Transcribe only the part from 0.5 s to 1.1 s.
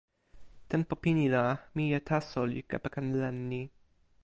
tenpo